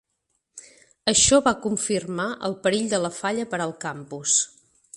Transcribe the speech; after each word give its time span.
Això 1.11 1.39
va 1.47 1.53
confirmar 1.65 2.27
el 2.49 2.57
perill 2.65 2.89
de 2.95 3.01
la 3.07 3.13
falla 3.19 3.47
per 3.53 3.61
al 3.67 3.75
campus. 3.85 4.41